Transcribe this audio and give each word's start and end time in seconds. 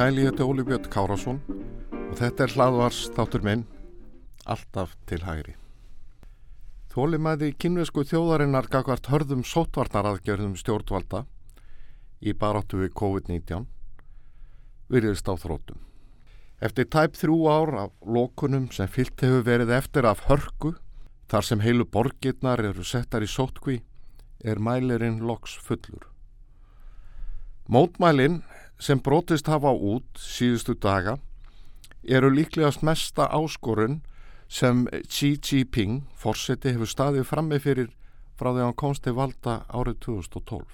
Sæli 0.00 0.22
þetta 0.24 0.46
Óli 0.48 0.62
Björn 0.64 0.86
Kárásson 0.88 1.38
og 1.92 2.12
þetta 2.16 2.46
er 2.46 2.52
hlaðvars 2.54 2.98
þáttur 3.12 3.42
minn 3.44 3.64
alltaf 4.48 4.94
til 5.04 5.18
hægri. 5.26 5.52
Þólimæði 6.88 7.50
kynvesku 7.60 8.06
þjóðarinnar 8.08 8.70
gagvart 8.72 9.10
hörðum 9.12 9.42
sótvarnaraðgerðum 9.44 10.54
stjórnvalda 10.56 11.26
í 12.24 12.32
baráttu 12.32 12.80
við 12.80 12.94
COVID-19 12.96 13.66
virðist 14.88 15.28
á 15.28 15.36
þróttum. 15.36 15.84
Eftir 16.64 16.88
tæp 16.88 17.20
þrjú 17.20 17.36
ár 17.52 17.74
af 17.82 17.92
lókunum 18.00 18.70
sem 18.72 18.88
fyllt 18.88 19.20
hefur 19.20 19.44
verið 19.50 19.74
eftir 19.82 20.08
af 20.08 20.24
hörku 20.30 20.78
þar 21.28 21.44
sem 21.50 21.60
heilu 21.60 21.84
borgirnar 21.84 22.64
eru 22.72 22.88
settar 22.88 23.20
í 23.20 23.28
sótkví 23.28 23.82
er 24.48 24.64
mælirinn 24.64 25.20
loks 25.28 25.60
fullur. 25.60 26.08
Mótmælinn 27.68 28.40
sem 28.80 29.00
brotist 29.00 29.48
hafa 29.52 29.72
út 29.72 30.08
síðustu 30.18 30.74
daga 30.80 31.18
eru 32.02 32.30
líklegast 32.32 32.82
mesta 32.82 33.28
áskorun 33.28 34.00
sem 34.48 34.86
Xi 35.06 35.36
Jinping 35.38 36.02
fórseti 36.16 36.72
hefur 36.74 36.88
staðið 36.88 37.28
frammi 37.28 37.60
fyrir 37.62 37.90
frá 38.40 38.50
því 38.54 38.64
hann 38.64 38.78
komst 38.82 39.04
til 39.04 39.14
valda 39.14 39.60
árið 39.68 40.00
2012. 40.06 40.64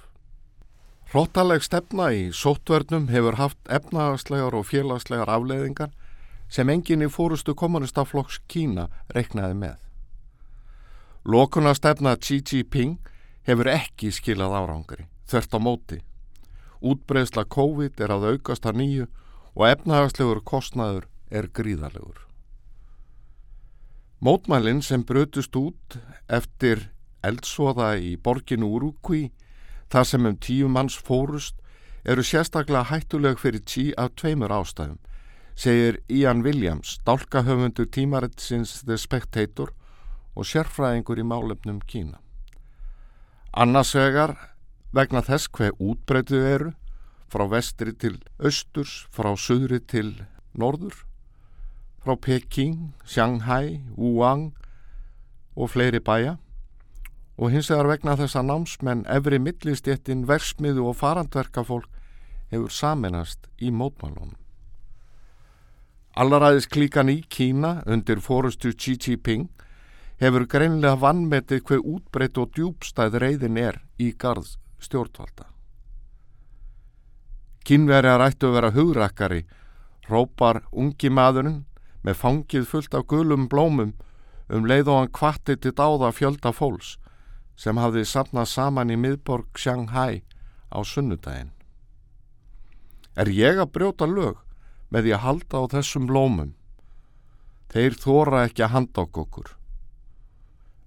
Hróttaleg 1.13 1.63
stefna 1.63 2.09
í 2.15 2.29
sóttvörnum 2.35 3.11
hefur 3.11 3.37
haft 3.39 3.59
efnahagslegar 3.71 4.55
og 4.55 4.67
félagslegar 4.71 5.31
afleðingar 5.31 5.93
sem 6.49 6.71
enginn 6.71 7.03
í 7.03 7.11
fórustu 7.11 7.55
kommunistaflokks 7.59 8.41
Kína 8.47 8.89
reiknaði 9.15 9.59
með. 9.61 9.77
Lokuna 11.27 11.75
stefna 11.75 12.15
Xi 12.17 12.41
Jinping 12.41 12.99
hefur 13.47 13.71
ekki 13.71 14.13
skilað 14.15 14.55
árangri, 14.63 15.09
þvert 15.27 15.55
á 15.55 15.59
móti. 15.59 15.99
Útbreysla 16.81 17.47
COVID 17.49 18.01
er 18.01 18.13
að 18.13 18.31
aukast 18.33 18.67
að 18.67 18.81
nýju 18.83 19.07
og 19.57 19.69
efnahagslegur 19.71 20.43
kostnaður 20.45 21.07
er 21.31 21.49
gríðarlegur. 21.49 22.27
Mótmælinn 24.21 24.83
sem 24.83 25.05
brötust 25.05 25.57
út 25.57 25.99
eftir 26.29 26.89
eldsvoða 27.25 27.97
í 28.01 28.17
borginu 28.17 28.69
Urukví, 28.77 29.31
þar 29.93 30.07
sem 30.09 30.29
um 30.29 30.37
tíu 30.37 30.69
manns 30.73 30.97
fórust, 30.97 31.57
eru 32.05 32.23
sérstaklega 32.23 32.87
hættuleg 32.91 33.41
fyrir 33.41 33.65
tí 33.67 33.91
af 33.99 34.15
tveimur 34.17 34.53
ástæðum, 34.55 34.99
segir 35.57 36.01
Ian 36.09 36.43
Williams, 36.45 36.99
dálkahöfundur 37.07 37.89
tímarættisins 37.91 38.85
The 38.85 38.97
Spectator 39.01 39.73
og 40.37 40.45
sérfræðingur 40.45 41.21
í 41.21 41.27
málefnum 41.27 41.81
Kína. 41.89 42.21
Annars 43.53 43.95
vegar 43.97 44.37
vegna 44.95 45.23
þess 45.25 45.49
hver 45.51 45.75
útbreytið 45.83 46.47
eru 46.55 46.73
frá 47.33 47.47
vestri 47.51 47.93
til 47.93 48.21
austurs, 48.39 49.07
frá 49.11 49.35
söðri 49.35 49.81
til 49.83 50.23
norður, 50.55 50.95
frá 52.05 52.15
Peking, 52.17 52.95
Shanghai, 53.05 53.83
Wuhan 53.97 54.53
og 55.57 55.73
fleiri 55.75 56.01
bæja 56.01 56.37
og 57.37 57.53
hins 57.53 57.69
vegar 57.71 57.91
vegna 57.91 58.17
þess 58.17 58.39
að 58.39 58.49
námsmenn 58.49 59.05
efri 59.13 59.39
millistjettin, 59.43 60.25
versmiðu 60.29 60.87
og 60.89 60.97
farandverkafólk 60.97 61.91
hefur 62.53 62.73
saminast 62.73 63.51
í 63.61 63.73
mótmálunum. 63.75 64.37
Allaræðis 66.17 66.71
klíkan 66.73 67.11
í 67.13 67.19
Kína 67.29 67.83
undir 67.85 68.23
fórustu 68.25 68.73
Xi 68.73 68.95
Jinping 68.97 69.51
hefur 70.23 70.47
greinlega 70.49 70.97
vannmetið 70.97 71.61
hver 71.69 71.83
útbreytt 71.85 72.41
og 72.41 72.55
djúbstæð 72.57 73.19
reyðin 73.21 73.61
er 73.61 73.83
í 74.01 74.15
garð 74.17 74.55
stjórnvalda. 74.83 75.49
Kínverjar 77.67 78.23
ættu 78.23 78.51
að 78.51 78.57
vera 78.59 78.75
hugrakkari, 78.77 79.41
rópar 80.07 80.63
ungi 80.71 81.11
maðurinn 81.11 81.65
með 82.07 82.21
fangið 82.21 82.69
fullt 82.71 82.95
af 82.95 83.07
gulum 83.11 83.49
blómum 83.51 83.97
um 84.49 84.69
leið 84.71 84.93
og 84.93 85.01
hann 85.01 85.13
kvatti 85.19 85.57
til 85.59 85.75
dáða 85.75 86.13
fjölda 86.15 86.53
fólks 86.55 86.95
sem 87.59 87.79
hafði 87.81 88.05
sapnað 88.07 88.51
saman 88.53 88.93
í 88.93 88.99
miðborg 89.01 89.59
Shanghai 89.59 90.23
á 90.71 90.79
sunnudaginn. 90.85 91.51
Er 93.17 93.33
ég 93.33 93.59
að 93.59 93.73
brjóta 93.73 94.07
lög 94.07 94.43
með 94.93 95.07
því 95.07 95.15
að 95.17 95.25
halda 95.25 95.59
á 95.59 95.65
þessum 95.75 96.07
blómum? 96.07 96.53
Þeir 97.73 97.97
þóra 97.99 98.45
ekki 98.47 98.63
að 98.63 98.75
handa 98.77 99.07
okkur. 99.09 99.49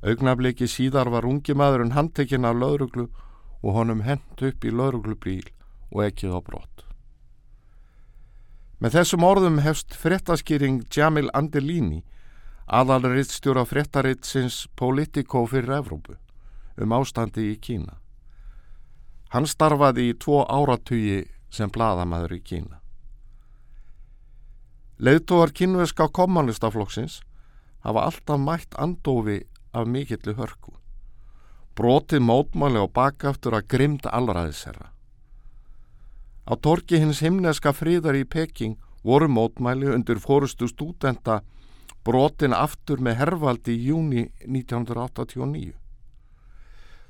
Augnabliki 0.06 0.70
síðar 0.70 1.10
var 1.12 1.28
ungi 1.28 1.58
maðurinn 1.58 1.98
handtekinn 1.98 2.48
af 2.48 2.56
lauruglu 2.56 3.10
og 3.64 3.76
honum 3.76 4.04
hent 4.08 4.44
upp 4.44 4.66
í 4.66 4.72
lauruglubíl 4.72 5.50
og 5.92 6.06
ekkið 6.06 6.36
á 6.36 6.40
brott. 6.44 6.86
Með 8.80 8.96
þessum 8.96 9.26
orðum 9.28 9.60
hefst 9.60 9.96
frettaskýring 10.00 10.86
Jamil 10.96 11.28
Andelini, 11.36 12.06
aðalriðstjóra 12.72 13.66
frettaritsins 13.68 14.68
Politico 14.80 15.44
fyrir 15.50 15.82
Evrópu, 15.82 16.16
um 16.80 16.96
ástandi 16.96 17.50
í 17.52 17.58
Kína. 17.60 17.98
Hann 19.36 19.50
starfaði 19.50 20.08
í 20.10 20.16
tvo 20.16 20.46
áratugi 20.48 21.26
sem 21.52 21.70
bladamæður 21.70 22.38
í 22.38 22.42
Kína. 22.46 22.80
Leðtóar 25.00 25.52
kínveska 25.56 26.08
kommunistaflokksins 26.12 27.20
hafa 27.84 28.08
alltaf 28.08 28.40
mætt 28.40 28.76
andofi 28.80 29.42
af 29.72 29.88
mikillu 29.88 30.34
hörku. 30.40 30.79
Brotið 31.80 32.24
mótmáli 32.28 32.82
og 32.82 32.92
bakaftur 32.92 33.56
að 33.56 33.70
grimta 33.72 34.12
allraðisherra. 34.12 34.90
Á 36.50 36.54
torki 36.60 37.00
hins 37.00 37.22
himneska 37.24 37.72
fríðar 37.72 38.18
í 38.20 38.26
Peking 38.26 38.76
voru 39.04 39.30
mótmæli 39.32 39.88
undir 39.94 40.20
fórustu 40.20 40.68
stúdenta 40.68 41.40
brotin 42.04 42.56
aftur 42.58 43.00
með 43.00 43.20
hervaldi 43.22 43.76
í 43.78 43.86
júni 43.92 44.26
1989. 44.44 45.72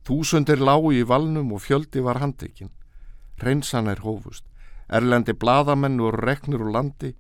Þúsundir 0.06 0.62
lágu 0.62 0.94
í 0.94 1.02
valnum 1.02 1.54
og 1.56 1.64
fjöldi 1.66 2.04
var 2.06 2.22
handekinn. 2.22 2.72
Reynsan 3.42 3.88
er 3.88 4.04
hófust. 4.06 4.46
Erlendi 4.90 5.34
bladamenn 5.34 6.00
voru 6.02 6.22
reknur 6.26 6.66
úr 6.66 6.74
landi, 6.74 7.14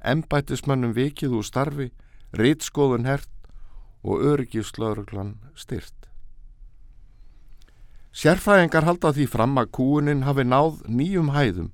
embætismönnum 0.00 0.94
vikið 0.96 1.36
úr 1.38 1.44
starfi, 1.44 1.90
rítskoðun 2.32 3.08
hert 3.08 3.30
og 4.02 4.24
öryggislauruglan 4.32 5.36
styrt. 5.54 6.01
Sérfræðingar 8.12 8.84
halda 8.84 9.10
því 9.16 9.24
fram 9.32 9.56
að 9.56 9.70
kúunin 9.76 10.26
hafi 10.26 10.44
náð 10.44 10.82
nýjum 10.84 11.30
hæðum 11.32 11.70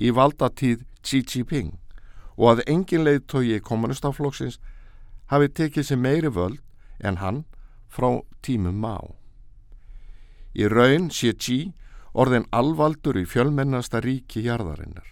í 0.00 0.12
valdatíð 0.16 0.86
Xi 1.04 1.20
Jinping 1.20 1.74
og 2.38 2.54
að 2.54 2.62
engin 2.72 3.04
leiðtói 3.04 3.60
kommunistaflokksins 3.60 4.56
hafi 5.28 5.50
tekið 5.52 5.88
sér 5.90 6.00
meiri 6.00 6.32
völd 6.32 6.62
en 7.04 7.20
hann 7.20 7.44
frá 7.92 8.22
tímum 8.40 8.80
má. 8.80 8.96
Í 10.56 10.64
raun 10.72 11.10
sé 11.12 11.34
Xi 11.36 11.74
orðin 12.14 12.48
alvaldur 12.50 13.20
í 13.20 13.28
fjölmennasta 13.28 14.00
ríki 14.00 14.46
jarðarinnar. 14.48 15.06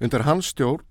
Undir 0.00 0.26
hans 0.26 0.50
stjórn 0.50 0.86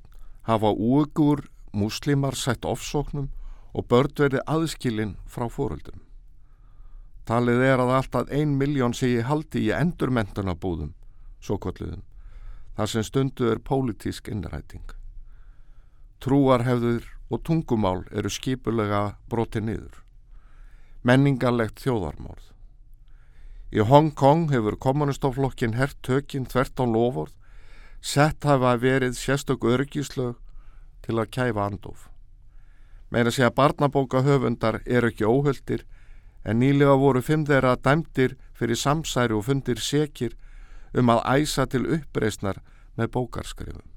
hafa 0.47 0.71
úgur 0.71 1.49
muslimar 1.73 2.39
sætt 2.39 2.63
ofsóknum 2.65 3.27
og 3.73 3.87
börn 3.89 4.15
verið 4.15 4.45
aðskilinn 4.47 5.17
frá 5.27 5.49
fóröldum. 5.51 6.08
Talið 7.29 7.59
er 7.61 7.77
að 7.77 7.91
alltaf 7.93 8.31
ein 8.33 8.55
miljón 8.57 8.95
segi 8.97 9.19
haldi 9.21 9.67
í 9.67 9.73
endurmentunabúðum, 9.77 10.95
svo 11.37 11.59
kolluðum, 11.61 12.01
þar 12.73 12.89
sem 12.89 13.03
stundu 13.05 13.51
er 13.51 13.59
pólitísk 13.61 14.31
innræting. 14.33 14.95
Trúarhefður 16.25 17.05
og 17.29 17.43
tungumál 17.45 18.01
eru 18.09 18.31
skipulega 18.33 19.03
broti 19.29 19.61
niður. 19.61 19.99
Menningarlegt 21.05 21.83
þjóðarmórð. 21.83 22.47
Í 23.77 23.85
Hong 23.85 24.09
Kong 24.17 24.49
hefur 24.49 24.79
kommunistoflokkin 24.81 25.77
hert 25.77 26.01
tökinn 26.01 26.49
þvert 26.49 26.81
á 26.81 26.85
lofórð, 26.89 27.35
sett 28.01 28.41
hafa 28.41 28.73
verið 28.81 29.13
sérstök 29.21 29.69
örgislög 29.69 30.41
til 31.05 31.21
að 31.21 31.29
kæfa 31.37 31.69
andof. 31.69 32.09
Meira 33.13 33.29
sé 33.29 33.45
að 33.45 33.53
barnabóka 33.61 34.25
höfundar 34.25 34.81
eru 34.89 35.13
ekki 35.13 35.29
óhöldir 35.29 35.85
en 36.43 36.59
nýlega 36.59 36.95
voru 36.97 37.21
fimm 37.21 37.45
þeirra 37.45 37.75
dæmdir 37.75 38.35
fyrir 38.53 38.79
samsæri 38.79 39.35
og 39.35 39.45
fundir 39.45 39.79
sekir 39.79 40.35
um 40.93 41.09
að 41.13 41.23
æsa 41.35 41.65
til 41.65 41.85
uppreysnar 41.85 42.61
með 42.97 43.11
bókarskrifum. 43.15 43.87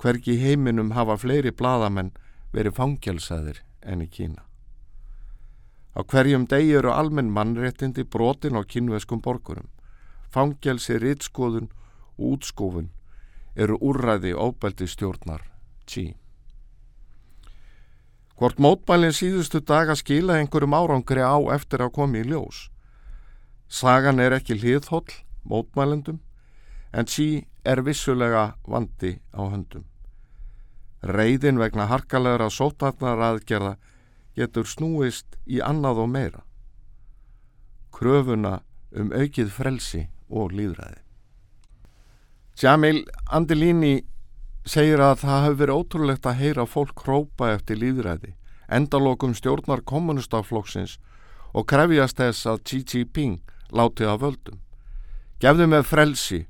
Hvergi 0.00 0.38
heiminum 0.40 0.94
hafa 0.96 1.16
fleiri 1.20 1.52
bladamenn 1.52 2.14
verið 2.52 2.76
fangjálsaðir 2.78 3.60
enn 3.82 4.04
í 4.04 4.08
Kína. 4.08 4.42
Á 5.96 6.00
hverjum 6.06 6.46
degi 6.48 6.72
eru 6.78 6.92
almenn 6.94 7.32
mannréttindi 7.34 8.04
brotin 8.04 8.56
á 8.56 8.62
kynveskum 8.64 9.20
borgurum. 9.20 9.68
Fangjálsi, 10.30 10.96
rittskoðun 11.02 11.68
og 12.16 12.36
útskófun 12.36 12.90
eru 13.56 13.76
úrræði 13.82 14.32
óbælti 14.34 14.86
stjórnar 14.86 15.42
Xi. 15.86 16.14
Hvort 18.40 18.56
mótmælinn 18.56 19.12
síðustu 19.12 19.60
daga 19.60 19.92
skila 19.92 20.38
einhverjum 20.40 20.72
árangri 20.72 21.20
á 21.20 21.36
eftir 21.52 21.82
að 21.84 21.90
komi 21.92 22.22
í 22.22 22.28
ljós. 22.30 22.70
Sagan 23.68 24.16
er 24.16 24.32
ekki 24.32 24.56
hliðhóll 24.56 25.12
mótmælendum 25.44 26.22
en 26.96 27.04
sí 27.06 27.44
er 27.68 27.82
vissulega 27.84 28.54
vandi 28.64 29.18
á 29.36 29.44
höndum. 29.44 29.84
Reyðin 31.04 31.60
vegna 31.60 31.84
harkalegra 31.92 32.48
sótarnar 32.48 33.20
aðgerða 33.28 33.74
getur 34.32 34.64
snúist 34.64 35.36
í 35.44 35.60
annað 35.60 36.00
og 36.06 36.08
meira. 36.08 36.40
Kröfuna 37.92 38.62
um 38.96 39.12
aukið 39.12 39.52
frelsi 39.52 40.06
og 40.32 40.56
líðræði. 40.56 41.02
Jamil 42.56 43.04
Andilini 43.28 43.98
segir 44.64 45.00
að 45.00 45.22
það 45.24 45.44
hefur 45.44 45.58
verið 45.62 45.80
ótrúlegt 45.80 46.26
að 46.26 46.40
heyra 46.42 46.66
fólk 46.66 47.04
hrópa 47.04 47.50
eftir 47.54 47.80
líðræði, 47.80 48.34
endalokum 48.68 49.34
stjórnar 49.34 49.82
kommunistaflokksins 49.86 50.98
og 51.54 51.66
krefjast 51.66 52.20
þess 52.20 52.46
að 52.46 52.62
Xi 52.68 52.84
Jinping 52.84 53.40
láti 53.72 54.06
að 54.06 54.24
völdum. 54.26 54.62
Gefðu 55.40 55.66
með 55.70 55.86
frelsi 55.88 56.40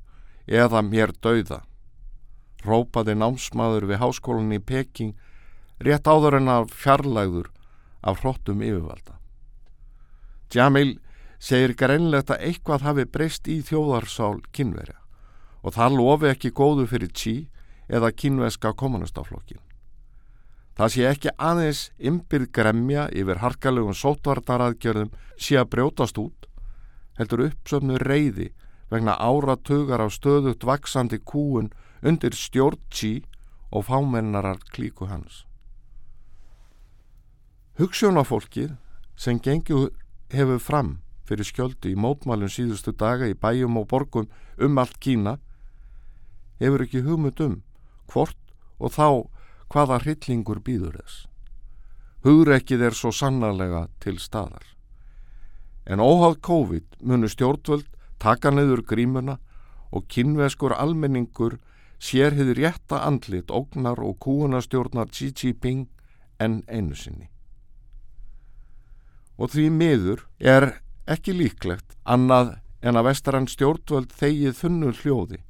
eða 0.47 0.81
mér 0.83 1.13
dauða 1.21 1.63
rópaði 2.65 3.15
námsmaður 3.17 3.87
við 3.89 4.01
háskólan 4.01 4.53
í 4.53 4.59
Peking 4.61 5.15
rétt 5.81 6.07
áður 6.07 6.37
en 6.39 6.51
að 6.51 6.73
fjarlæður 6.77 7.49
af 8.01 8.21
hróttum 8.21 8.61
yfirvalda. 8.65 9.17
Jamil 10.53 10.99
segir 11.41 11.73
greinlegt 11.77 12.33
að 12.33 12.43
eitthvað 12.49 12.85
hafi 12.85 13.07
breyst 13.09 13.49
í 13.49 13.61
þjóðarsál 13.65 14.41
kynverja 14.53 14.99
og 15.61 15.75
það 15.77 15.97
lofi 15.97 16.29
ekki 16.31 16.53
góðu 16.57 16.87
fyrir 16.89 17.13
Xi 17.13 17.35
eða 17.91 18.11
kynveska 18.15 18.73
kommunistaflokkin. 18.77 19.59
Það 20.79 20.93
sé 20.93 21.07
ekki 21.09 21.33
aðeins 21.35 21.81
ymbir 21.99 22.47
gremja 22.55 23.09
yfir 23.11 23.41
harkalögum 23.43 23.95
sótvartaraðgjörðum 23.97 25.11
sé 25.35 25.59
að 25.59 25.69
brjótast 25.75 26.17
út, 26.21 26.47
heldur 27.19 27.49
uppsöfnu 27.49 27.99
reyði 27.99 28.51
vegna 28.91 29.17
áratugar 29.19 30.03
á 30.03 30.07
stöðut 30.07 30.63
vaksandi 30.63 31.19
kúun 31.19 31.69
undir 32.01 32.35
stjórntí 32.35 33.21
og 33.71 33.85
fámennarar 33.87 34.59
klíku 34.71 35.07
hans. 35.11 35.45
Hugssjónafólkið 37.79 38.75
sem 39.15 39.39
gengur 39.39 39.91
hefur 40.31 40.59
fram 40.59 40.91
fyrir 41.27 41.47
skjöldu 41.47 41.91
í 41.91 41.99
mótmálum 41.99 42.51
síðustu 42.51 42.91
daga 42.95 43.27
í 43.29 43.35
bæjum 43.35 43.79
og 43.79 43.87
borgum 43.91 44.27
um 44.59 44.79
allt 44.81 44.99
Kína 44.99 45.37
hefur 46.59 46.83
ekki 46.85 47.03
hugmynd 47.05 47.43
um 47.45 47.59
hvort 48.11 48.37
og 48.79 48.93
þá 48.95 49.07
hvaða 49.71 50.01
hryllingur 50.03 50.59
býður 50.65 50.99
þess. 50.99 51.25
Hugrekkið 52.25 52.83
er 52.89 52.97
svo 52.97 53.11
sannarlega 53.15 53.87
til 54.03 54.19
staðar. 54.21 54.65
En 55.89 56.03
óháð 56.03 56.37
COVID 56.45 57.01
munu 57.01 57.29
stjórnvöld 57.31 57.87
taka 58.21 58.51
niður 58.53 58.83
grímuna 58.85 59.39
og 59.91 60.05
kynveskur 60.11 60.75
almenningur 60.77 61.57
sér 62.01 62.35
hefur 62.37 62.57
rétta 62.57 63.01
andlit 63.07 63.49
ógnar 63.49 64.01
og 64.01 64.19
kúunastjórnar 64.21 65.09
Xi 65.09 65.31
Jinping 65.33 65.87
en 66.39 66.61
einu 66.67 66.95
sinni. 66.95 67.29
Og 69.41 69.49
því 69.53 69.69
miður 69.73 70.27
er 70.37 70.81
ekki 71.09 71.33
líklegt 71.33 71.97
annað 72.05 72.59
en 72.81 72.97
að 72.97 73.07
vestarann 73.09 73.49
stjórnvöld 73.49 74.13
þegið 74.13 74.57
þunnul 74.57 74.93
hljóði 75.01 75.41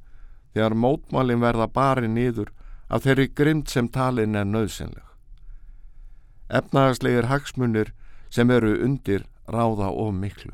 þegar 0.54 0.76
mótmálin 0.76 1.40
verða 1.40 1.66
bari 1.68 2.08
niður 2.08 2.52
af 2.88 3.04
þeirri 3.04 3.28
grind 3.34 3.68
sem 3.68 3.88
talin 3.88 4.36
er 4.36 4.48
nöðsynleg. 4.48 5.04
Efnagaslegir 6.52 7.30
hagsmunir 7.32 7.92
sem 8.30 8.50
eru 8.50 8.74
undir 8.84 9.24
ráða 9.48 9.88
og 9.90 10.12
miklu. 10.14 10.52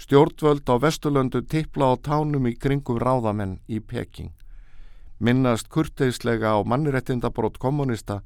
Stjórnvöld 0.00 0.66
á 0.66 0.76
Vesturlöndu 0.82 1.42
tippla 1.46 1.92
á 1.92 1.94
tánum 2.00 2.48
í 2.48 2.56
kringum 2.56 2.98
ráðamenn 2.98 3.60
í 3.68 3.78
Peking 3.80 4.32
minnast 5.22 5.68
kurteislega 5.68 6.50
á 6.50 6.58
mannréttindabrót 6.66 7.58
kommunista 7.62 8.20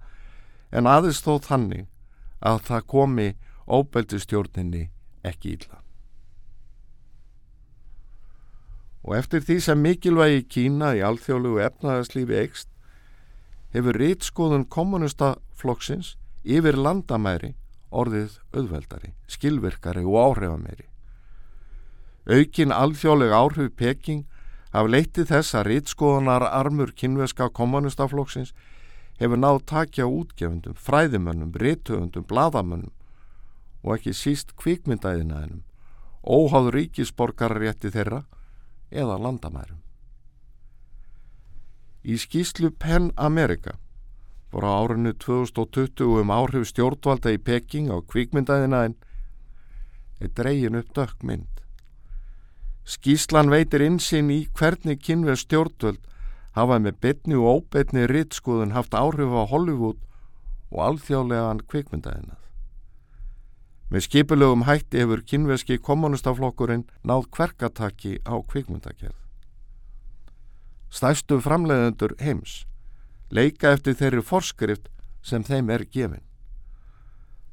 en 0.72 0.88
aðeins 0.88 1.20
þó 1.24 1.36
þannig 1.44 1.84
að 2.40 2.62
það 2.68 2.86
komi 2.92 3.26
óbeldistjórninni 3.68 4.86
ekki 5.24 5.56
ílla. 5.56 5.85
Og 9.06 9.16
eftir 9.16 9.44
því 9.46 9.58
sem 9.62 9.82
mikilvægi 9.82 10.42
Kína 10.50 10.92
í 10.98 11.02
alþjóðlugu 11.06 11.62
efnaðarslífi 11.62 12.38
eikst 12.40 12.68
hefur 13.74 13.98
rítskoðun 14.02 14.66
kommunistaflokksins 14.66 16.16
yfir 16.42 16.78
landamæri 16.78 17.54
orðið 17.94 18.40
auðveldari, 18.52 19.12
skilvirkari 19.30 20.02
og 20.02 20.18
áhrifamæri. 20.22 20.88
Aukin 22.26 22.74
alþjóðlega 22.74 23.38
áhrif 23.38 23.76
Peking 23.78 24.26
Af 24.76 24.90
leiti 24.92 25.22
þess 25.24 25.54
að 25.56 25.70
rítskoðunar 25.70 26.44
armur 26.50 26.90
kynveska 26.92 27.46
kommunistaflokksins 27.54 28.50
hefur 29.16 29.38
náð 29.40 29.62
takja 29.70 30.04
útgefundum, 30.04 30.74
fræðimönnum, 30.76 31.54
rítöfundum, 31.56 32.26
bladamönnum 32.28 32.92
og 33.86 33.94
ekki 33.94 34.12
síst 34.12 34.52
kvikmyndæðinaðinum, 34.60 35.62
óháð 36.26 36.68
ríkisborgarrétti 36.74 37.92
þeirra 37.94 38.24
eða 38.90 39.18
landamærum. 39.20 39.82
Í 42.06 42.14
skýslu 42.22 42.70
Penn 42.70 43.10
Amerika 43.16 43.74
voru 44.52 44.70
á 44.70 44.74
árinu 44.78 45.12
2020 45.12 46.22
um 46.22 46.30
áhrif 46.30 46.68
stjórnvalda 46.70 47.34
í 47.34 47.42
Peking 47.42 47.90
á 47.90 47.98
kvikmyndæðinaðin 47.98 48.94
er 50.22 50.30
dreyin 50.38 50.78
upp 50.78 50.94
dökkmynd. 50.94 51.50
Skíslan 52.86 53.50
veitir 53.50 53.82
insinn 53.82 54.30
í 54.30 54.46
hvernig 54.54 55.02
kynveð 55.02 55.42
stjórnvöld 55.42 56.02
hafa 56.54 56.78
með 56.78 57.00
betni 57.02 57.36
og 57.36 57.66
óbetni 57.66 58.06
rittskoðun 58.06 58.76
haft 58.76 58.94
áhrif 58.94 59.34
á 59.34 59.42
Hollywood 59.50 59.98
og 60.70 60.78
alþjálegan 60.88 61.66
kvikmyndaðinað. 61.66 62.45
Með 63.90 64.06
skipulögum 64.08 64.64
hætti 64.66 64.98
hefur 64.98 65.22
kynveðski 65.22 65.78
kommunistaflokkurinn 65.78 66.88
náð 67.06 67.28
kverkataki 67.30 68.18
á 68.26 68.34
kvikmyndagerð. 68.42 69.14
Stæstu 70.90 71.38
framleiðendur 71.42 72.16
heims 72.18 72.64
leika 73.30 73.72
eftir 73.74 73.94
þeirri 73.98 74.22
forskrift 74.22 74.88
sem 75.22 75.44
þeim 75.44 75.70
er 75.70 75.84
gefin. 75.90 76.22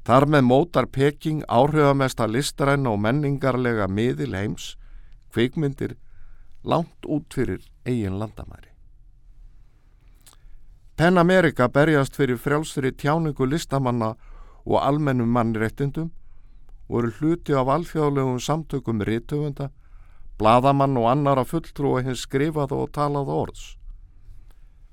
Þar 0.04 0.26
með 0.28 0.42
mótar 0.46 0.86
Peking 0.86 1.44
áhrifamesta 1.48 2.26
listræna 2.28 2.92
og 2.92 3.00
menningarlega 3.00 3.88
miðil 3.88 4.34
heims 4.36 4.74
kveikmyndir 5.32 5.96
langt 6.64 7.06
út 7.06 7.32
fyrir 7.34 7.62
eigin 7.86 8.18
landamæri. 8.18 8.70
Penn 10.96 11.18
Amerika 11.18 11.68
berjast 11.68 12.14
fyrir 12.14 12.38
frjálsri 12.38 12.92
tjáningu 12.92 13.46
listamanna 13.48 14.14
og 14.64 14.78
almennum 14.82 15.32
mannréttindum 15.34 16.12
voru 16.88 17.10
hluti 17.18 17.54
af 17.56 17.68
alþjóðlegum 17.68 18.40
samtökum 18.40 19.02
rítöfunda, 19.02 19.70
bladamann 20.38 20.96
og 20.96 21.08
annara 21.10 21.44
fulltrúa 21.44 22.02
hins 22.04 22.26
skrifað 22.26 22.74
og 22.76 22.92
talað 22.92 23.30
orðs. 23.32 23.64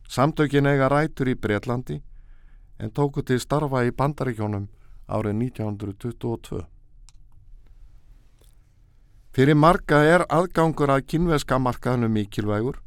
Samtökin 0.08 0.68
eiga 0.68 0.90
rætur 0.92 1.32
í 1.32 1.36
Breitlandi 1.36 2.02
en 2.80 2.92
tóku 2.92 3.24
til 3.24 3.40
starfa 3.40 3.84
í 3.88 3.92
bandaríkjónum 3.96 4.68
árið 5.08 5.36
1922. 5.48 6.64
Fyrir 9.32 9.56
marga 9.56 10.02
er 10.04 10.26
aðgangur 10.28 10.92
að 10.92 11.06
kynveska 11.14 11.60
markaðinu 11.60 12.10
mikilvægur 12.12 12.82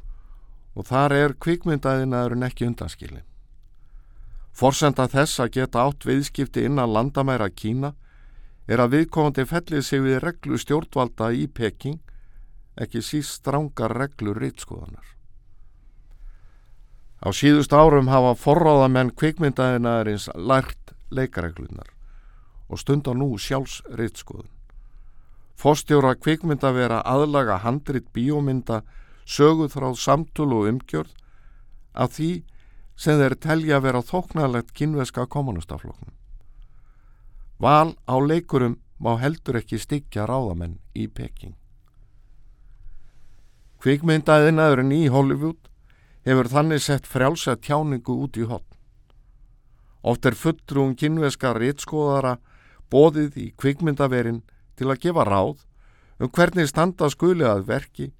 og 0.75 0.85
þar 0.85 1.15
er 1.15 1.33
kvikmyndaðinaðurinn 1.41 2.45
ekki 2.45 2.67
undanskilin. 2.69 3.23
Forsenda 4.55 5.07
þess 5.11 5.41
að 5.41 5.53
geta 5.57 5.87
átt 5.87 6.05
viðskipti 6.05 6.65
innan 6.67 6.93
landamæra 6.93 7.49
Kína 7.49 7.95
er 8.67 8.81
að 8.81 8.95
viðkomandi 8.97 9.45
fellið 9.49 9.83
sig 9.85 10.01
við 10.01 10.21
reglu 10.23 10.57
stjórnvalda 10.57 11.31
í 11.33 11.45
Peking, 11.47 11.99
ekki 12.75 13.01
síst 13.05 13.39
strángar 13.39 13.93
reglur 13.95 14.39
rítskoðanar. 14.41 15.05
Á 17.25 17.29
síðust 17.33 17.73
árum 17.73 18.09
hafa 18.11 18.35
forráðamenn 18.37 19.13
kvikmyndaðinaðurins 19.17 20.27
lært 20.35 20.93
leikareglunar 21.09 21.93
og 22.69 22.81
stundar 22.81 23.15
nú 23.17 23.35
sjálfs 23.37 23.79
rítskoðun. 23.93 24.49
Fórstjóra 25.55 26.15
kvikmynda 26.19 26.73
vera 26.75 26.99
aðlaga 27.07 27.61
handrit 27.63 28.09
bíómynda 28.13 28.81
söguþráð 29.25 29.95
samtul 30.01 30.51
og 30.53 30.67
umgjörð 30.73 31.13
af 31.95 32.17
því 32.17 32.31
sem 32.99 33.19
þeir 33.19 33.37
telja 33.39 33.79
vera 33.83 34.03
þóknarlegt 34.03 34.73
kynveska 34.75 35.25
kommunistafloknum. 35.31 36.11
Val 37.59 37.95
á 38.03 38.15
leikurum 38.19 38.79
má 38.99 39.15
heldur 39.19 39.59
ekki 39.61 39.79
styggja 39.79 40.25
ráðamenn 40.27 40.79
í 40.95 41.07
Peking. 41.07 41.55
Kvikmyndaðinaðurinn 43.83 44.91
í 44.95 45.05
Hollywood 45.13 45.69
hefur 46.25 46.49
þannig 46.49 46.81
sett 46.81 47.07
frjálsa 47.07 47.55
tjáningu 47.55 48.15
út 48.25 48.37
í 48.41 48.47
hotn. 48.49 48.71
Oft 50.05 50.25
er 50.25 50.37
fulltrúum 50.37 50.95
kynveska 50.97 51.53
réttskoðara 51.57 52.35
bóðið 52.93 53.37
í 53.41 53.47
kvikmyndaverin 53.57 54.43
til 54.77 54.89
að 54.91 55.01
gefa 55.05 55.25
ráð 55.25 55.63
um 56.19 56.31
hvernig 56.31 56.69
standa 56.69 57.09
skuli 57.09 57.45
að 57.47 57.65
verki 57.69 58.11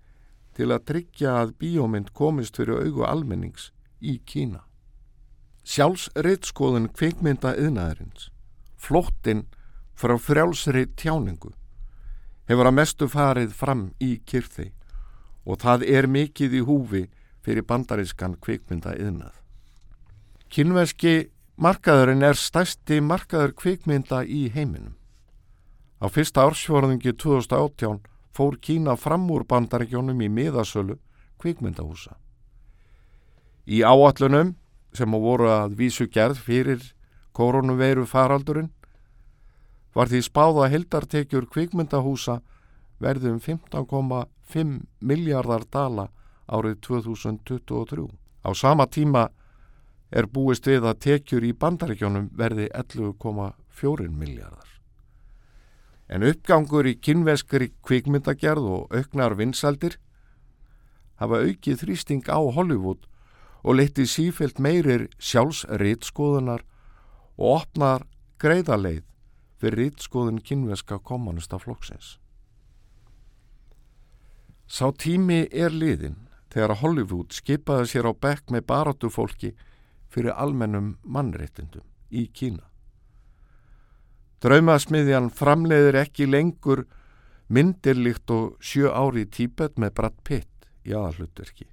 til 0.55 0.71
að 0.71 0.85
tryggja 0.91 1.35
að 1.41 1.55
bíómynd 1.61 2.13
komist 2.15 2.57
fyrir 2.57 2.85
augu 2.85 3.05
almennings 3.05 3.71
í 4.01 4.17
Kína. 4.25 4.63
Sjálfsreitskoðun 5.65 6.91
kvikmynda 6.93 7.55
yðnaðarins, 7.57 8.29
flóttinn 8.85 9.45
frá 9.97 10.15
frjálsri 10.21 10.85
tjáningu, 10.99 11.51
hefur 12.49 12.69
að 12.69 12.77
mestu 12.79 13.07
farið 13.09 13.53
fram 13.55 13.87
í 14.03 14.17
kyrþi 14.27 14.71
og 15.45 15.61
það 15.61 15.85
er 15.89 16.07
mikið 16.09 16.59
í 16.59 16.65
húfi 16.65 17.05
fyrir 17.45 17.65
bandarískan 17.69 18.37
kvikmynda 18.41 18.95
yðnað. 18.97 19.33
Kynveski 20.49 21.29
markaðurinn 21.61 22.25
er 22.25 22.37
stæsti 22.37 22.99
markaður 23.01 23.53
kvikmynda 23.61 24.23
í 24.25 24.47
heiminum. 24.53 24.95
Á 26.01 26.05
fyrsta 26.11 26.43
ársfjörðingi 26.45 27.15
2018 27.15 28.01
fór 28.35 28.57
Kína 28.59 28.97
fram 28.99 29.29
úr 29.31 29.45
bandaríkjónum 29.47 30.21
í 30.21 30.29
miðasölu 30.29 30.97
kvikmyndahúsa. 31.41 32.17
Í 33.65 33.81
áallunum 33.81 34.55
sem 34.95 35.11
voru 35.11 35.49
að 35.49 35.77
vísu 35.79 36.07
gerð 36.11 36.41
fyrir 36.43 36.83
koronaveiru 37.35 38.05
faraldurinn 38.07 38.71
var 39.95 40.11
því 40.11 40.21
spáða 40.27 40.67
hildartekjur 40.73 41.47
kvikmyndahúsa 41.51 42.41
verðum 42.99 43.39
15,5 43.39 44.75
miljardar 44.99 45.65
dala 45.71 46.09
árið 46.45 46.77
2023. 46.85 48.05
Á 48.45 48.49
sama 48.53 48.85
tíma 48.85 49.29
er 50.11 50.27
búist 50.27 50.67
við 50.67 50.85
að 50.85 51.01
tekjur 51.07 51.43
í 51.47 51.55
bandaríkjónum 51.57 52.29
verði 52.37 52.69
11,4 52.75 54.11
miljardar 54.11 54.75
en 56.07 56.25
uppgangur 56.25 56.85
í 56.85 56.95
kynveskri 57.01 57.71
kvikmyndagerð 57.85 58.67
og 58.77 58.93
auknar 58.93 59.35
vinsaldir 59.39 59.97
hafa 61.21 61.41
aukið 61.41 61.81
þrýsting 61.81 62.29
á 62.29 62.37
Hollywood 62.37 63.07
og 63.65 63.79
leytið 63.79 64.11
sífelt 64.11 64.61
meirir 64.61 65.07
sjálfsreitskoðunar 65.17 66.61
og 67.41 67.47
opnar 67.55 68.05
greiðaleið 68.41 69.03
fyrir 69.61 69.85
reitskoðun 69.85 70.41
kynveska 70.43 70.99
kommunista 70.99 71.59
flokksins. 71.61 72.17
Sá 74.67 74.89
tími 74.91 75.45
er 75.51 75.73
liðin 75.73 76.25
þegar 76.53 76.79
Hollywood 76.81 77.35
skipaði 77.35 77.91
sér 77.91 78.09
á 78.09 78.13
bekk 78.13 78.51
með 78.53 78.65
baratufólki 78.71 79.51
fyrir 80.09 80.33
almennum 80.33 80.95
mannreitindum 81.03 81.85
í 82.09 82.25
Kína. 82.33 82.63
Draumasmiðjan 84.43 85.31
framleiðir 85.33 85.99
ekki 86.03 86.27
lengur 86.29 86.85
myndirlikt 87.47 88.31
og 88.33 88.57
sjö 88.63 88.91
ári 88.91 89.25
í 89.25 89.29
Tíbet 89.31 89.79
með 89.81 89.95
Brad 89.99 90.17
Pitt 90.27 90.67
í 90.85 90.93
aðallutverki. 90.93 91.67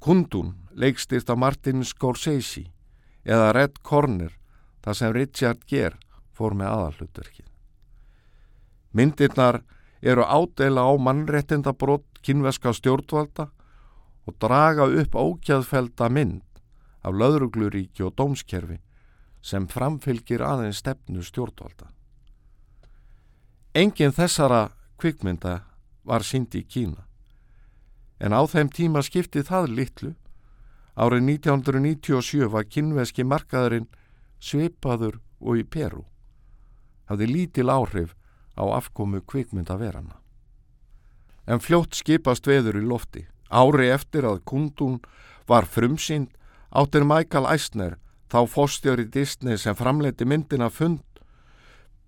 Kundun 0.00 0.54
leikstýrt 0.76 1.30
á 1.32 1.34
Martin 1.36 1.84
Scorsese 1.84 2.68
eða 3.24 3.52
Red 3.56 3.80
Corner 3.82 4.36
þar 4.84 4.98
sem 5.00 5.14
Richard 5.16 5.64
Gere 5.66 5.98
fór 6.36 6.56
með 6.58 6.72
aðallutverki. 6.72 7.44
Myndirnar 8.96 9.62
eru 10.00 10.24
ádela 10.24 10.84
á 10.84 10.92
mannrettindabrótt 11.00 12.20
kynveska 12.24 12.72
stjórnvalda 12.76 13.50
og 14.26 14.38
draga 14.42 14.86
upp 14.86 15.14
ókjæðfelda 15.14 16.08
mynd 16.12 16.60
af 17.06 17.14
löðrugluríki 17.14 18.04
og 18.06 18.16
dómskerfi 18.18 18.80
sem 19.46 19.68
framfylgir 19.70 20.42
aðeins 20.42 20.80
stefnu 20.82 21.22
stjórnvalda. 21.22 21.90
Engin 23.76 24.14
þessara 24.16 24.70
kvikmynda 24.98 25.60
var 26.06 26.24
sínd 26.24 26.54
í 26.56 26.64
Kína, 26.64 27.04
en 28.18 28.32
á 28.32 28.40
þeim 28.48 28.70
tíma 28.72 29.02
skiptið 29.04 29.50
það 29.50 29.72
litlu. 29.76 30.12
Árið 30.96 31.26
1997 31.36 32.48
var 32.48 32.64
kynveski 32.64 33.26
markaðurinn 33.28 33.90
sveipaður 34.40 35.20
og 35.44 35.60
í 35.60 35.64
Peru. 35.68 36.06
Hafði 37.06 37.26
lítil 37.30 37.70
áhrif 37.70 38.14
á 38.58 38.64
afkomu 38.78 39.20
kvikmyndaverana. 39.22 40.16
En 41.46 41.62
fljótt 41.62 41.94
skipast 41.94 42.46
veður 42.46 42.80
í 42.80 42.84
lofti. 42.86 43.26
Ári 43.50 43.90
eftir 43.94 44.26
að 44.26 44.42
kundun 44.48 44.98
var 45.46 45.68
frumsýnd 45.70 46.32
áttir 46.74 47.06
Michael 47.06 47.46
Eisner 47.46 47.98
þá 48.32 48.40
fóstjóri 48.50 49.06
Disney 49.06 49.58
sem 49.58 49.76
framleiti 49.78 50.26
myndina 50.26 50.68
fund 50.70 51.04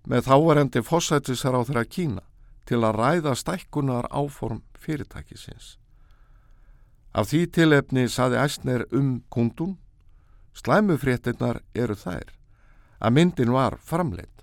með 0.09 0.27
þávarendi 0.27 0.83
fósættisar 0.83 1.55
á 1.55 1.61
þeirra 1.63 1.85
Kína 1.85 2.23
til 2.67 2.81
að 2.83 2.99
ræða 2.99 3.35
stækkunar 3.39 4.09
áform 4.11 4.61
fyrirtækisins. 4.77 5.77
Af 7.13 7.31
því 7.31 7.45
tilefni 7.55 8.05
saði 8.11 8.37
æsner 8.37 8.85
um 8.93 9.23
kundun, 9.33 9.77
slæmufréttinnar 10.53 11.63
eru 11.73 11.95
þær, 11.97 12.27
að 13.01 13.15
myndin 13.15 13.53
var 13.55 13.79
framleitt. 13.81 14.38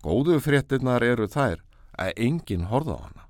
Góðu 0.00 0.38
fréttinnar 0.40 1.04
eru 1.04 1.28
þær 1.28 1.60
að 2.00 2.14
enginn 2.16 2.68
horða 2.70 2.96
á 2.96 3.00
hana. 3.04 3.24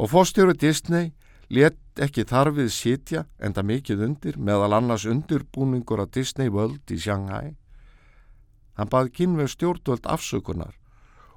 Og 0.00 0.10
fóstjóri 0.12 0.56
Disney 0.56 1.12
let 1.52 1.78
ekki 2.00 2.24
þarfið 2.28 2.70
sitja 2.72 3.24
enda 3.38 3.62
mikið 3.62 4.04
undir 4.08 4.38
meðal 4.38 4.72
annars 4.78 5.06
undirbúningur 5.08 6.02
að 6.02 6.14
Disney 6.18 6.52
World 6.52 6.90
í 6.90 6.98
Shanghai. 7.00 7.56
Hann 8.76 8.92
bað 8.92 9.12
kynveg 9.16 9.52
stjórnvöld 9.52 10.08
afsökunar 10.08 10.74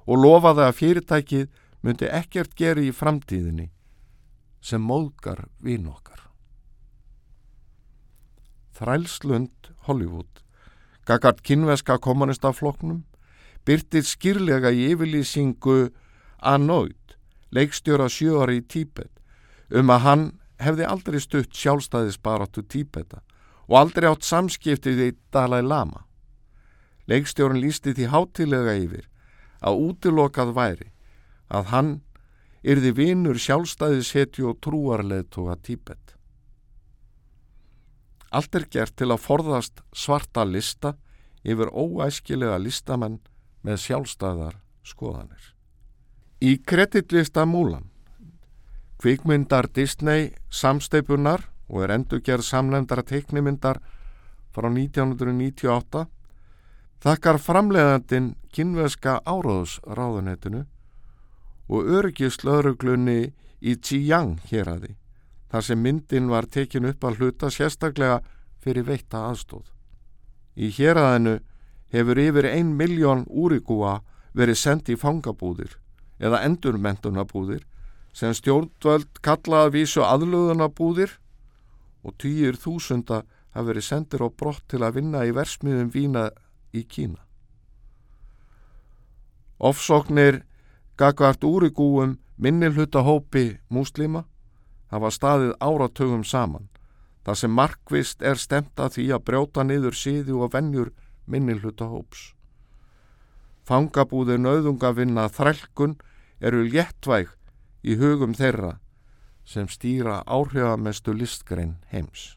og 0.06 0.20
lofaði 0.20 0.66
að 0.66 0.78
fyrirtækið 0.80 1.46
myndi 1.84 2.08
ekkert 2.08 2.56
gera 2.56 2.82
í 2.84 2.92
framtíðinni 2.92 3.70
sem 4.60 4.82
móðgar 4.84 5.46
vín 5.64 5.88
okkar. 5.88 6.26
Þrælslund 8.76 9.72
Hollywood, 9.86 10.42
gagart 11.08 11.40
kynveska 11.44 11.98
kommunistafloknum, 12.00 13.04
byrtið 13.68 14.06
skýrlega 14.08 14.72
í 14.72 14.90
yfirlýsingu 14.92 15.78
nátt 16.40 17.16
leikstjóra 17.50 18.08
sjöari 18.08 18.60
í 18.60 18.66
Tíbet 18.66 19.20
um 19.76 19.90
að 19.90 20.04
hann 20.06 20.26
hefði 20.60 20.86
aldrei 20.86 21.20
stutt 21.22 21.56
sjálfstæðisbaratu 21.56 22.64
Tíbeta 22.68 23.22
og 23.68 23.76
aldrei 23.80 24.08
átt 24.10 24.26
samskiptið 24.26 25.02
í 25.06 25.10
Dalai 25.32 25.62
Lama. 25.62 26.04
Leikstjórun 27.10 27.60
lísti 27.62 27.94
því 27.94 28.10
hátilega 28.12 28.76
yfir 28.78 29.06
að 29.60 29.82
útilokað 29.86 30.54
væri 30.56 30.88
að 31.50 31.72
hann 31.72 31.90
yrði 32.62 32.92
vinur 32.96 33.38
sjálfstæðishetju 33.40 34.50
og 34.50 34.60
trúarleðtoga 34.64 35.56
Tíbet. 35.64 36.14
Allt 38.30 38.54
er 38.54 38.66
gert 38.70 38.94
til 38.96 39.10
að 39.10 39.24
forðast 39.24 39.80
svarta 39.96 40.44
lista 40.46 40.94
yfir 41.42 41.72
óæskilega 41.72 42.60
listamenn 42.62 43.18
með 43.66 43.80
sjálfstæðar 43.84 44.58
skoðanir. 44.86 45.54
Í 46.40 46.56
kreditlista 46.64 47.44
Múlan 47.44 47.90
Kvikmyndar 49.00 49.68
Disney 49.72 50.30
samsteipunar 50.52 51.46
og 51.70 51.84
er 51.84 51.94
endurgerð 51.94 52.44
samlendara 52.44 53.04
teiknimyndar 53.06 53.78
frá 54.52 54.68
1998 54.68 56.04
þakkar 57.00 57.38
framleiðandin 57.40 58.34
kynveska 58.52 59.20
áráðsráðunetinu 59.24 60.66
og 61.70 61.92
öryggislauruglunni 61.96 63.30
í 63.60 63.76
Xiyang 63.80 64.36
hér 64.50 64.68
aði 64.74 64.96
þar 65.50 65.66
sem 65.66 65.80
myndin 65.82 66.28
var 66.28 66.48
tekin 66.50 66.88
upp 66.90 67.04
að 67.04 67.20
hluta 67.20 67.50
sérstaklega 67.50 68.20
fyrir 68.60 68.84
veitta 68.86 69.24
aðstóð. 69.30 69.64
Í 70.60 70.68
hér 70.76 71.00
aðinu 71.00 71.38
hefur 71.92 72.18
yfir 72.18 72.48
ein 72.50 72.74
miljón 72.78 73.24
úrigúa 73.28 74.00
verið 74.36 74.58
sendt 74.58 74.90
í 74.92 74.96
fangabúðir 74.98 75.76
eða 76.20 76.42
endurmentunabúðir 76.46 77.64
sem 78.12 78.34
stjórnvöld 78.34 79.20
kallaði 79.24 79.80
vísu 79.80 80.04
aðlöðunabúðir 80.06 81.16
og 82.02 82.16
týjir 82.18 82.58
þúsunda 82.58 83.22
hafi 83.54 83.72
verið 83.72 83.86
sendir 83.86 84.22
á 84.22 84.28
brott 84.30 84.62
til 84.70 84.82
að 84.84 85.00
vinna 85.00 85.24
í 85.26 85.34
versmiðum 85.34 85.90
vína 85.94 86.28
í 86.72 86.84
Kína. 86.86 87.18
Offsóknir 89.58 90.42
gagvart 90.96 91.44
úrigúum 91.44 92.18
minnilhutta 92.40 93.02
hópi 93.04 93.58
múslima 93.68 94.24
hafa 94.90 95.10
staðið 95.12 95.54
áratögum 95.60 96.24
saman 96.24 96.68
þar 97.24 97.36
sem 97.36 97.52
markvist 97.52 98.22
er 98.22 98.40
stemt 98.40 98.80
að 98.80 98.96
því 98.96 99.06
að 99.14 99.24
brjóta 99.28 99.64
niður 99.66 99.96
síði 99.96 100.34
og 100.34 100.54
vennjur 100.54 100.92
minnilhutta 101.26 101.88
hóps. 101.90 102.32
Fangabúðir 103.66 104.40
nauðungavinna 104.40 105.28
þrælkun 105.30 105.98
eru 106.40 106.64
léttvæg 106.66 107.34
í 107.82 107.96
hugum 108.00 108.34
þeirra 108.34 108.78
sem 109.44 109.68
stýra 109.68 110.20
áhrifamestu 110.26 111.14
listgrein 111.16 111.76
heims. 111.92 112.36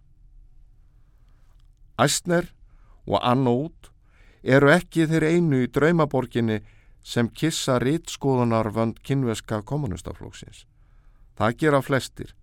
Æsner 1.99 2.49
og 3.05 3.19
Annót 3.21 3.91
eru 4.43 4.71
ekki 4.73 5.07
þeir 5.07 5.27
einu 5.29 5.63
í 5.63 5.71
draumaborginni 5.71 6.61
sem 7.03 7.29
kissa 7.29 7.77
rítskoðunar 7.83 8.71
vönd 8.73 9.01
kynveska 9.03 9.61
kommunistaflóksins. 9.67 10.65
Það 11.37 11.57
gera 11.59 11.81
flestir, 11.81 12.33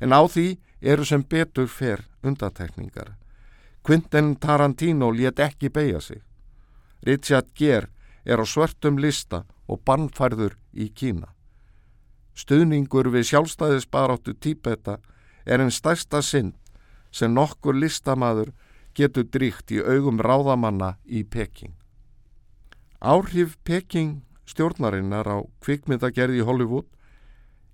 en 0.00 0.14
á 0.14 0.22
því 0.24 0.58
eru 0.80 1.04
sem 1.04 1.22
betur 1.22 1.68
fer 1.68 2.04
undatekningar. 2.22 3.14
Quentin 3.84 4.36
Tarantino 4.40 5.10
let 5.12 5.38
ekki 5.44 5.68
beigja 5.68 6.00
sig. 6.00 6.22
Richard 7.04 7.50
Gere 7.54 7.90
er 8.24 8.40
á 8.40 8.46
svörtum 8.48 8.96
lista 8.96 9.42
og 9.68 9.82
bannfærður 9.84 10.56
í 10.72 10.88
Kína. 10.88 11.28
Stuðningur 12.32 13.10
við 13.12 13.28
sjálfstæðisbaráttu 13.28 14.32
Tíbeta 14.40 14.96
er 15.44 15.60
einn 15.60 15.70
stærsta 15.70 16.22
synd 16.24 16.56
sem 17.12 17.34
nokkur 17.36 17.76
listamaður 17.76 18.54
getur 18.96 19.28
dríkt 19.28 19.74
í 19.76 19.82
augum 19.84 20.16
ráðamanna 20.16 20.94
í 21.04 21.20
Peking. 21.28 21.76
Áhrif 23.04 23.58
Peking 23.68 24.22
stjórnarinnar 24.48 25.28
á 25.28 25.44
kvikmyndagerði 25.60 26.40
í 26.40 26.48
Hollywood 26.48 26.88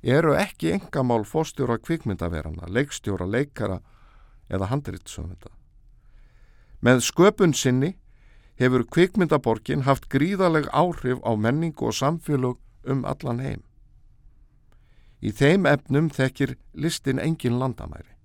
eru 0.03 0.35
ekki 0.35 0.75
engamál 0.75 1.23
fóstjóra 1.23 1.79
kvikmyndaverana, 1.79 2.67
leikstjóra, 2.67 3.31
leikara 3.31 3.79
eða 4.51 4.73
handritsöfunda. 4.75 5.55
Með 6.81 7.03
sköpun 7.05 7.53
sinni 7.53 7.95
hefur 8.61 8.87
kvikmyndaborgin 8.89 9.85
haft 9.85 10.09
gríðaleg 10.13 10.69
áhrif 10.73 11.21
á 11.25 11.33
menningu 11.37 11.91
og 11.91 11.97
samfélög 11.97 12.57
um 12.89 13.05
allan 13.05 13.41
heim. 13.41 13.63
Í 15.21 15.33
þeim 15.37 15.69
efnum 15.69 16.09
þekkir 16.09 16.57
listin 16.73 17.21
engin 17.21 17.59
landamæri. 17.61 18.17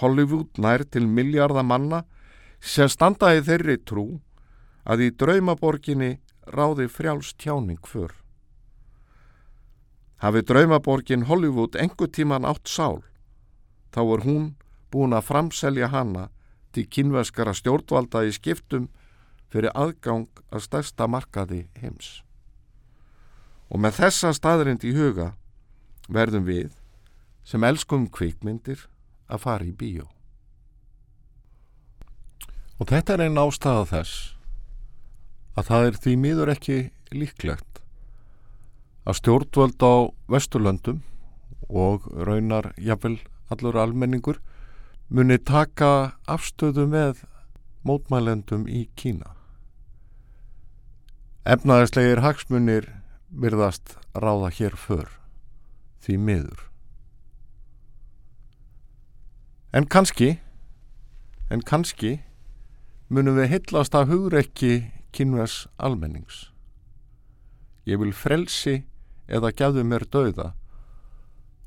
Hollywood 0.00 0.58
nær 0.58 0.84
til 0.86 1.06
miljardamanna 1.06 2.04
sem 2.60 2.88
standaði 2.88 3.42
þeirri 3.48 3.76
trú 3.82 4.06
að 4.86 5.06
í 5.06 5.10
draumaborginni 5.10 6.12
ráði 6.46 6.86
frjáls 6.88 7.34
tjáning 7.34 7.82
fyrr. 7.86 8.14
Hafi 10.22 10.42
draumaborgin 10.46 11.26
Hollywood 11.26 11.76
engu 11.80 12.06
tíman 12.06 12.44
átt 12.44 12.68
sál, 12.68 13.00
þá 13.90 14.00
er 14.04 14.24
hún 14.26 14.46
búin 14.92 15.16
að 15.16 15.26
framselja 15.30 15.88
hana 15.90 16.28
til 16.74 16.86
kynveskara 16.86 17.54
stjórnvalda 17.56 18.24
í 18.28 18.34
skiptum 18.34 18.88
fyrir 19.50 19.74
aðgang 19.74 20.28
að 20.50 20.66
stærsta 20.66 21.08
markaði 21.10 21.64
heims. 21.80 22.20
Og 23.70 23.82
með 23.82 24.00
þessa 24.02 24.32
staðrind 24.34 24.86
í 24.86 24.94
huga 24.94 25.32
verðum 26.10 26.46
við, 26.46 26.70
sem 27.44 27.62
elskum 27.64 28.08
kvikmyndir, 28.10 28.86
að 29.30 29.42
fara 29.44 29.66
í 29.66 29.72
bíó. 29.74 30.08
Og 32.80 32.88
þetta 32.90 33.14
er 33.14 33.26
einn 33.26 33.38
ástæða 33.38 33.84
þess 33.90 34.14
að 35.58 35.66
það 35.68 35.86
er 35.86 35.98
því 36.02 36.14
miður 36.16 36.52
ekki 36.54 36.78
líklegt 37.12 37.82
að 39.04 39.18
stjórnvöld 39.20 39.82
á 39.82 39.94
Vesturlöndum 40.30 41.02
og 41.68 42.06
raunar 42.26 42.72
jafnvel 42.78 43.18
allur 43.50 43.78
almenningur 43.82 44.40
muni 45.10 45.40
taka 45.42 46.14
afstöðu 46.30 46.84
með 46.86 47.24
mótmælendum 47.82 48.68
í 48.70 48.84
Kína. 48.94 49.32
Efnaðislegir 51.42 52.20
hagsmunir 52.22 52.84
virðast 53.34 53.96
ráða 54.14 54.52
hér 54.54 54.76
för, 54.78 55.08
því 56.04 56.18
miður. 56.28 56.60
En 59.74 59.88
kannski, 59.90 60.36
en 61.50 61.64
kannski 61.66 62.20
munum 63.10 63.34
við 63.40 63.50
hillast 63.56 63.96
af 63.98 64.06
hugreikki 64.12 64.92
kynves 65.10 65.64
almennings. 65.78 66.52
Ég 67.82 67.98
vil 67.98 68.12
frelsi 68.14 68.84
eða 69.26 69.50
gefðu 69.58 69.82
mér 69.90 70.06
dauða, 70.06 70.52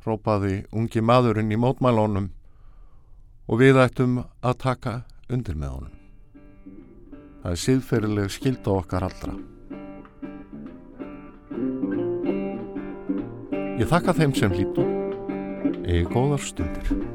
rópaði 0.08 0.62
ungi 0.72 1.04
maðurinn 1.04 1.52
í 1.52 1.60
mótmælónum 1.60 2.32
og 3.48 3.60
við 3.60 3.80
ættum 3.84 4.22
að 4.42 4.60
taka 4.64 4.94
undir 5.30 5.58
með 5.60 5.74
honum. 5.78 5.98
Það 7.44 7.52
er 7.52 7.62
síðferðileg 7.64 8.32
skilda 8.32 8.76
okkar 8.78 9.08
allra. 9.10 9.34
Ég 13.82 13.90
þakka 13.90 14.16
þeim 14.20 14.38
sem 14.38 14.54
hlítu, 14.54 14.86
eigi 15.84 16.06
góðar 16.14 16.46
stundir. 16.46 17.13